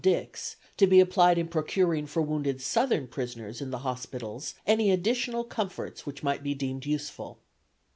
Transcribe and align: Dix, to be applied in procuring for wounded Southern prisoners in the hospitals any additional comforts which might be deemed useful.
Dix, 0.03 0.55
to 0.77 0.87
be 0.87 0.99
applied 0.99 1.37
in 1.37 1.47
procuring 1.47 2.07
for 2.07 2.23
wounded 2.23 2.59
Southern 2.59 3.05
prisoners 3.07 3.61
in 3.61 3.69
the 3.69 3.77
hospitals 3.85 4.55
any 4.65 4.89
additional 4.89 5.43
comforts 5.43 6.07
which 6.07 6.23
might 6.23 6.41
be 6.41 6.55
deemed 6.55 6.87
useful. 6.87 7.37